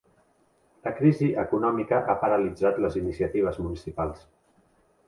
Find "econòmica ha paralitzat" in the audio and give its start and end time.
1.43-2.83